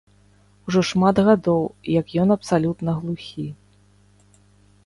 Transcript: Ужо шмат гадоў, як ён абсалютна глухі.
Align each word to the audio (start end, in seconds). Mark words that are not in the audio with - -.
Ужо 0.69 0.81
шмат 0.91 1.17
гадоў, 1.27 1.61
як 1.99 2.11
ён 2.23 2.29
абсалютна 2.37 2.89
глухі. 3.03 3.47